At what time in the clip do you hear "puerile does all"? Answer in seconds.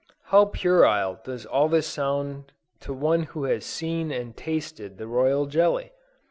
0.45-1.69